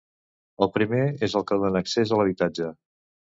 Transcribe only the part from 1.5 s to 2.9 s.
que dóna accés a l'habitatge.